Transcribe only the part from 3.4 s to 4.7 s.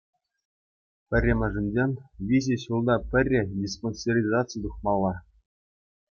диспансеризаци